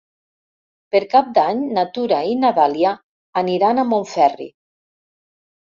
Per 0.95 1.01
Cap 1.11 1.29
d'Any 1.39 1.61
na 1.75 1.83
Tura 1.99 2.23
i 2.31 2.33
na 2.45 2.51
Dàlia 2.61 2.95
aniran 3.45 3.85
a 3.85 3.87
Montferri. 3.93 4.51